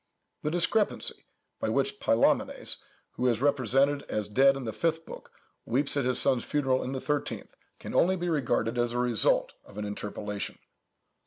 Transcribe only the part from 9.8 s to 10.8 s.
interpolation.